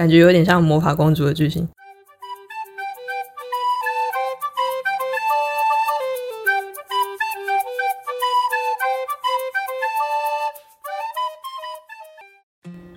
[0.00, 1.68] 感觉有点像魔法公主的剧情。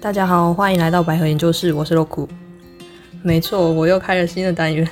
[0.00, 2.28] 大家好，欢迎来到百合研究室，我是洛库。
[3.22, 4.84] 没错，我又开了新的单元。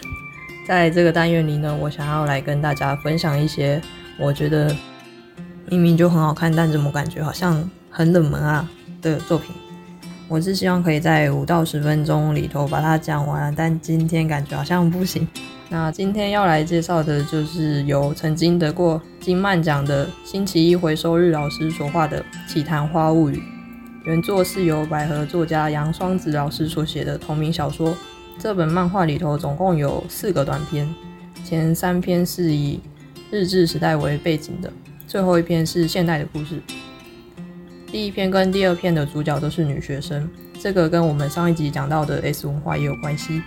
[0.64, 3.82] 在这个单元里呢，我想要来跟大家分享一些
[4.16, 4.72] 我觉得
[5.68, 8.70] 明明就很好看，但怎么感觉好像很冷门啊
[9.02, 9.52] 的作品。
[10.28, 15.26] 我是希望可以在五到十分钟里头把它讲完，但今天感觉好像不行。
[15.68, 22.20] 那今天要来介绍的就是由曾经得过金漫奖的星期一回收日老师所画的
[22.52, 23.36] 《奇谈花物语》，
[24.04, 27.96] 原作是由百合作家杨双子老师所写的同名小说。
[28.36, 30.92] 这本漫画里头总共有四个短篇，
[31.44, 32.80] 前三篇是以
[33.30, 34.72] 日治时代为背景的，
[35.06, 36.60] 最后一篇是现代的故事。
[37.96, 40.28] 第一篇跟第二篇的主角都是女学生，
[40.60, 43.40] 这个跟我们上一集讲到的 S 文化也有关系。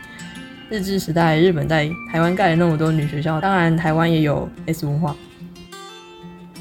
[0.72, 5.16] 日治时代，日本在台湾盖了那么多女学校，当然台湾也有 S 文化。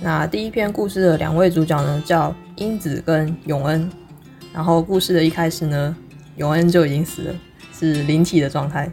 [0.02, 3.91] 那第一篇故事的两位主角呢，叫英子跟永恩。
[4.52, 5.96] 然后故事的一开始呢，
[6.36, 7.34] 永恩就已经死了，
[7.72, 8.92] 是灵体的状态。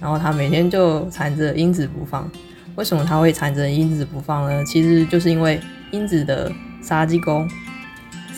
[0.00, 2.28] 然后他每天就缠着英子不放。
[2.74, 4.64] 为什么他会缠着英子不放呢？
[4.64, 5.60] 其实就是因为
[5.92, 6.50] 英子的
[6.82, 7.48] 杀鸡功。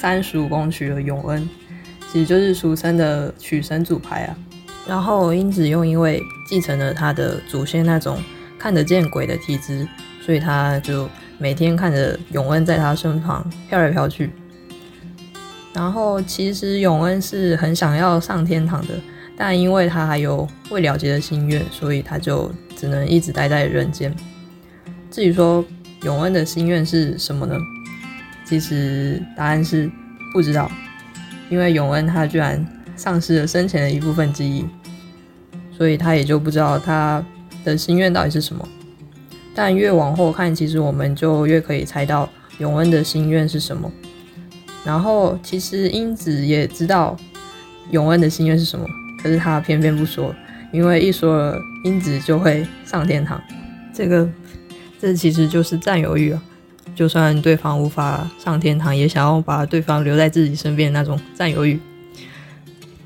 [0.04, 1.48] 三十五公娶了永恩，
[2.12, 4.36] 其实就是俗称的娶神主牌啊。
[4.86, 8.22] 然后英子又因为继承了他的祖先那种
[8.58, 9.88] 看得见鬼的体质，
[10.20, 14.28] 所以他就每天看着永恩在他身旁飘来飘去。
[15.72, 19.00] 然后其实永恩是很想要上天堂的，
[19.38, 24.14] 但因为他还有未了结的心愿，所以他就只能一直待在人间。
[25.10, 25.64] 至于说
[26.02, 27.56] 永恩的心愿是什么呢？
[28.44, 29.90] 其实答案是
[30.32, 30.70] 不知道，
[31.48, 32.64] 因为永恩他居然
[32.96, 34.66] 丧失了生前的一部分记忆，
[35.76, 37.24] 所以他也就不知道他
[37.64, 38.68] 的心愿到底是什么。
[39.54, 43.90] 但越往后看，其实我们就越可以猜到永恩的心愿是什么。
[44.84, 47.16] 然后其实英子也知道
[47.90, 48.84] 永恩的心愿是什么，
[49.22, 50.34] 可是他偏偏不说，
[50.72, 53.40] 因为一说了，英子就会上天堂。
[53.92, 54.28] 这个
[55.00, 56.42] 这其实就是占有欲啊。
[56.94, 61.80] 就算对方无法上天堂，也想要把对方留在自己身边的那种占有欲。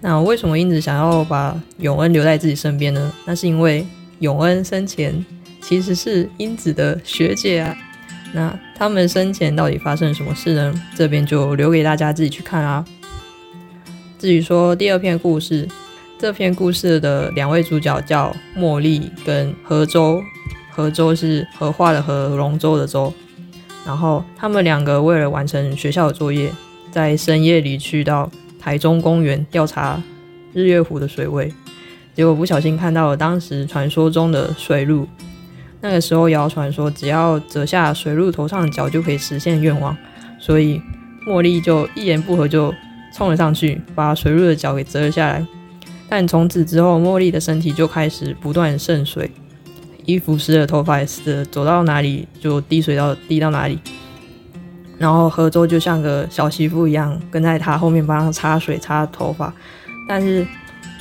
[0.00, 3.12] 那为什么英子想要把永恩留在自己身边呢？
[3.24, 3.86] 那是因为
[4.20, 5.24] 永恩生前
[5.60, 7.76] 其实是英子的学姐啊。
[8.32, 10.72] 那他们生前到底发生了什么事呢？
[10.94, 12.84] 这边就留给大家自己去看啊。
[14.18, 15.66] 至于说第二篇故事，
[16.18, 20.22] 这篇故事的两位主角叫茉莉跟何舟，
[20.70, 23.12] 何舟是荷花的荷，龙舟的舟。
[23.86, 26.52] 然后他们两个为了完成学校的作业，
[26.90, 30.02] 在深夜里去到台中公园调查
[30.52, 31.52] 日月湖的水位，
[32.14, 35.06] 结果不小心看到了当时传说中的水路。
[35.80, 39.96] 那个时候谣传说，只要折下水路头上的角就可以实现愿望，
[40.40, 40.82] 所以
[41.26, 42.74] 茉莉就一言不合就
[43.14, 45.46] 冲了上去，把水路的角给折了下来。
[46.08, 49.30] 但从此之后，茉莉的身体就开始不断渗水。
[50.08, 53.78] 衣服湿了，头发也湿了，走到哪里就滴水到滴到哪里。
[54.96, 59.52] 然后何舟就像个小媳妇一样，跟在他后面帮他擦水、擦头发。
[60.08, 60.46] 但是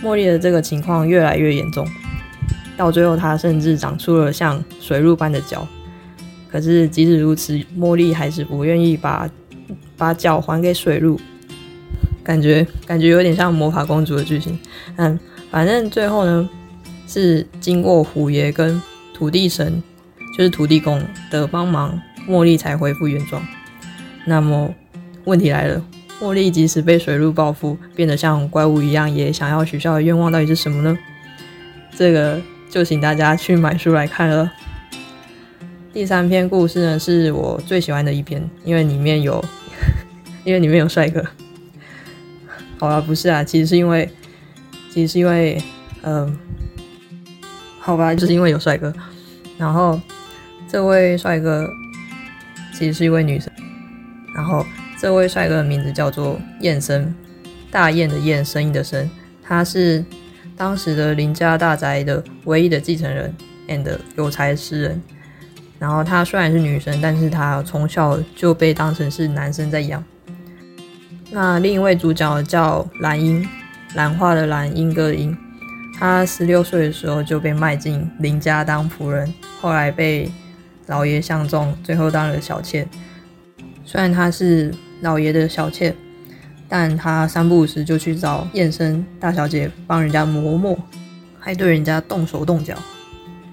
[0.03, 1.88] 茉莉的这个情况越来越严重，
[2.75, 5.66] 到最后她甚至长出了像水鹿般的脚。
[6.51, 9.29] 可是即使如此，茉莉还是不愿意把
[9.95, 11.18] 把脚还给水鹿，
[12.25, 14.59] 感觉感觉有点像魔法公主的剧情。
[14.97, 15.18] 嗯，
[15.50, 16.50] 反正最后呢，
[17.07, 18.81] 是经过虎爷跟
[19.17, 19.81] 土地神
[20.38, 23.41] 就是土地公的帮忙，茉莉才恢复原状。
[24.28, 24.72] 那么
[25.25, 25.83] 问题来了，
[26.22, 30.95] 茉莉即使被水路报复，变得像怪物一样，也想要许下的愿望到底是什么呢？
[31.95, 32.39] 这个
[32.69, 34.53] 就请大家去买书来看了。
[35.91, 39.44] 第三篇故事呢，是我最喜欢的一篇，因为里面有，
[40.45, 41.25] 因为里面有帅哥。
[42.77, 44.07] 好了，不是啊，其实是因为，
[44.91, 45.59] 其实是因为，
[46.03, 46.38] 嗯。
[47.88, 48.94] 好吧，就是因为有帅哥，
[49.57, 49.98] 然后
[50.68, 51.66] 这位帅哥
[52.74, 53.50] 其实是一位女生，
[54.36, 54.66] 然后
[55.00, 57.16] 这位帅哥的名字叫做燕生，
[57.72, 59.10] 大雁的雁，声音的声，
[59.42, 60.04] 他是
[60.57, 63.34] 当时的林家大宅的唯一的继承人
[63.69, 65.01] ，and 有才诗人。
[65.80, 70.04] 然后他虽然是女生，但是他从小就被当成是男生在养。
[71.31, 73.48] 那另一位主角叫兰英，
[73.95, 75.38] 兰花的兰，英歌的英。
[75.99, 80.31] 他十六岁的时候就被卖进林家当仆人，后来被
[80.85, 82.88] 老爷相中，最后当了小妾。
[83.83, 85.95] 虽然他是老爷的小妾，
[86.69, 90.77] 但他三不五时就去找燕生大小姐帮人家磨墨，
[91.39, 92.77] 还对人家动手动脚，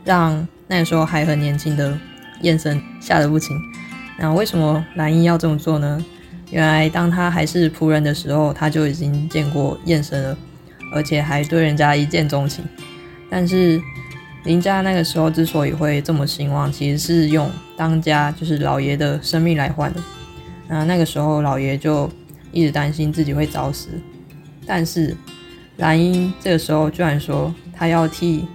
[0.04, 1.98] 让那时候还很年轻的
[2.42, 3.56] 燕生吓得不轻。
[4.18, 6.04] 那为什么蓝英要这么做呢？
[6.50, 10.36] 原来当他还是仆人的时候，他就已经见过燕生了，
[10.94, 12.64] 而且还对人家一见钟情。
[13.28, 13.82] 但是
[14.44, 20.00] 林家那个时候之所以会这么兴旺，其实是用当家就是老爷的生命来换的。
[20.68, 22.08] 那那个时候老爷就
[22.52, 23.88] 一直担心自己会早死，
[24.64, 25.16] 但是
[25.78, 28.46] 蓝英这个时候居然说他要替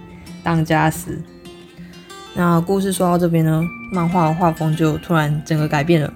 [0.42, 1.20] 当家死。
[2.34, 6.12] 那故事说到这边呢，漫画的画风就突然整个改变了，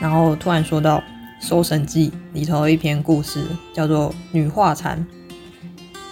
[0.00, 0.98] 然后突然说到
[1.40, 4.98] 《搜神记》里头一篇故事，叫做《女画蚕》。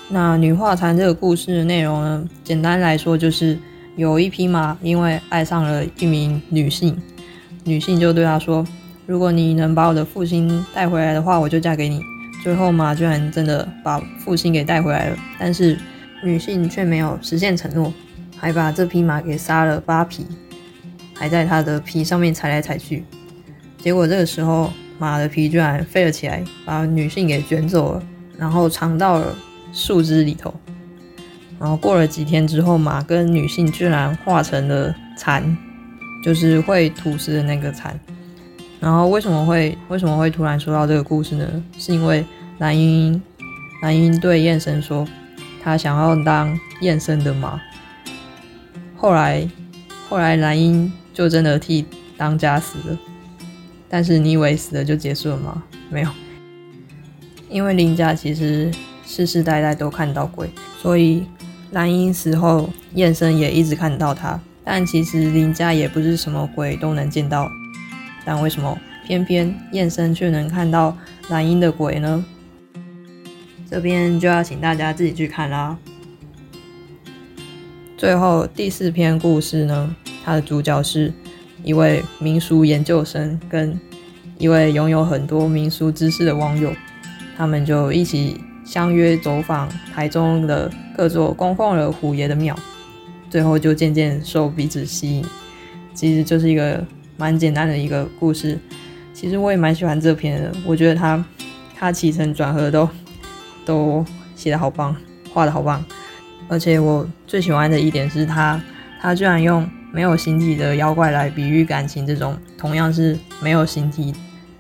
[0.09, 3.59] 那女画蚕这个故事的内容呢，简单来说就是
[3.97, 6.97] 有一匹马因为爱上了一名女性，
[7.65, 8.65] 女性就对他说
[9.05, 12.01] ：“如果你能把我的父亲带回来的话，我就嫁给你。”
[12.45, 15.77] 最后马居然真的把父亲给带回来了，但是
[16.23, 17.93] 女性却没有实现承诺。
[18.39, 20.27] 还把这匹马给杀了扒皮，
[21.15, 23.03] 还在它的皮上面踩来踩去。
[23.79, 28.03] 结果这个时候，马的皮居然飞了起来，把女性给卷走了，
[28.37, 29.35] 然后藏到了
[29.77, 30.53] 树枝里头。
[31.61, 35.57] 然后过了几天之后，马跟女性居然化成了蚕，
[36.25, 37.99] 就是会吐丝的那个蚕。
[38.81, 41.47] 然后为什么会为什么会突然说到这个故事呢？
[41.79, 42.25] 是因为
[42.59, 43.21] 蓝英
[43.83, 45.07] 蓝英对燕生说，
[45.63, 47.61] 他想要当燕生的马。
[48.97, 49.47] 后来，
[50.09, 51.85] 后来蓝英就真的替
[52.17, 52.99] 当家死了。
[53.89, 55.63] 但是你以为死了就结束了吗？
[55.89, 56.11] 没有，
[57.49, 58.71] 因为林家其实
[59.07, 60.51] 世世代代都看到鬼，
[60.83, 61.25] 所以
[61.71, 64.39] 蓝英死后，燕生也一直看到他。
[64.65, 67.49] 但其实林家也不是什么鬼都能见到，
[68.25, 68.77] 但为什么
[69.07, 70.97] 偏偏燕生却能看到
[71.29, 72.25] 蓝英的鬼呢？
[73.71, 75.79] 这边就要请大家自己去看啦。
[77.97, 79.95] 最后第四篇故事呢，
[80.25, 81.13] 它的主角是
[81.63, 83.79] 一位民俗研究生跟
[84.39, 86.73] 一位拥有很多民俗知识的网友，
[87.37, 92.55] 他们就一起相约走访台中的各座供奉了虎爷的庙，
[93.31, 95.25] 最后就渐渐受彼此吸引。
[95.95, 96.85] 其实就是一个
[97.17, 98.59] 蛮简单的一个故事。
[99.15, 101.25] 其实我也蛮喜欢这篇的，我觉得他
[101.75, 102.87] 他起承转合都
[103.65, 104.05] 都
[104.35, 104.95] 写的好棒，
[105.33, 105.83] 画的好棒。
[106.49, 108.61] 而且我最喜欢的一点是他，
[109.01, 114.13] 他居然用没有形体的妖怪来比喻感情，这种同样是没有形体，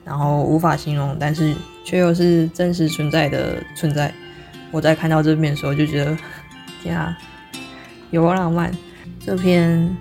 [0.04, 1.54] 然后无法形容，但是
[1.86, 4.12] 却又是真实存在的存在。
[4.72, 6.18] 我在看到这篇的时候就觉得，
[6.82, 7.16] 天啊，
[8.10, 8.72] 有浪漫。
[9.24, 9.96] 这篇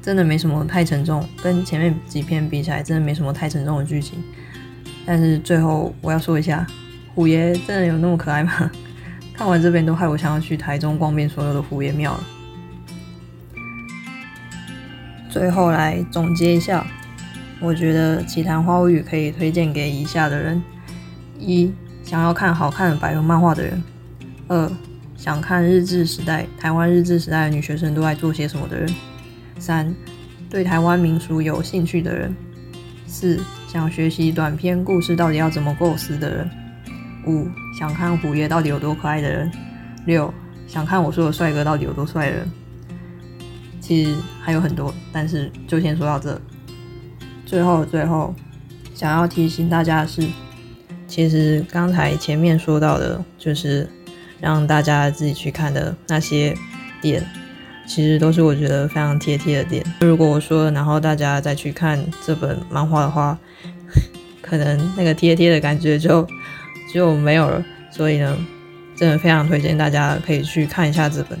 [0.00, 4.18] 真的没什么太沉重，跟前面几篇比起来，真的没什么太沉重的剧情。
[5.04, 6.66] 但是最后我要说一下，
[7.14, 8.70] 虎爷真的有那么可爱吗？
[9.34, 12.24] 看完这边都害我想要去台中逛遍所有的虎爷庙了。
[15.28, 16.86] 最后来总结一下，
[17.60, 20.62] 我觉得《奇谭花物语》可以推荐给以下的人：
[21.40, 21.72] 一、
[22.02, 23.80] 想要看好看的百合漫画的人；
[24.48, 24.70] 二、
[25.16, 28.88] 想看日治时代台湾日治时代的女学生都在做些什么的人；
[29.58, 29.94] 三、
[30.48, 32.30] 对台湾民俗有兴趣的人；
[33.06, 36.50] 四、想学习短篇故事到底要怎么构思的人。
[37.26, 37.46] 五
[37.78, 39.50] 想看虎爷到底有多可爱的人，
[40.06, 40.32] 六
[40.66, 42.50] 想看我说的帅哥到底有多帅的人。
[43.80, 46.40] 其实还有很多，但是就先说到这。
[47.44, 48.34] 最后最后，
[48.94, 50.22] 想要提醒大家的是，
[51.10, 53.86] 其实刚才前面说到的，就是
[54.40, 56.56] 让大家自己去看的那些
[57.02, 57.22] 点，
[57.86, 59.84] 其实都是我觉得非常贴贴的点。
[60.00, 63.36] 如果我说，然后大家再去看这本漫画的话，
[64.40, 66.26] 可能那个贴贴的感觉就。
[66.92, 68.36] 就没有了，所以呢，
[68.96, 71.38] 真的非常推荐大家可以去看一下这本。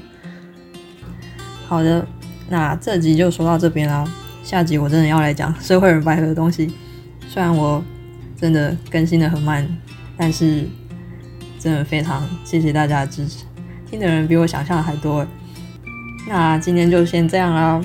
[1.66, 2.06] 好的，
[2.48, 4.08] 那这集就说到这边啦。
[4.44, 6.72] 下集我真的要来讲社会人百合的东西，
[7.28, 7.82] 虽然我
[8.40, 9.68] 真的更新的很慢，
[10.16, 10.66] 但是
[11.58, 13.44] 真的非常谢谢大家的支持，
[13.88, 15.26] 听的人比我想象的还多。
[16.26, 17.80] 那今天就先这样啦，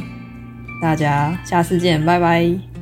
[0.82, 2.75] 大家下次见，拜拜。